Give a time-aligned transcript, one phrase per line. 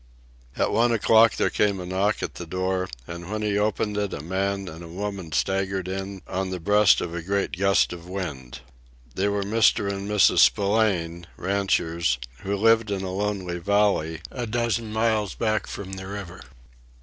[0.55, 4.13] At one o'clock there came a knock at the door, and when he opened it
[4.15, 8.09] a man and a woman staggered in on the breast of a great gust of
[8.09, 8.61] wind.
[9.13, 9.91] They were Mr.
[9.93, 10.39] and Mrs.
[10.39, 16.45] Spillane, ranchers, who lived in a lonely valley a dozen miles back from the river.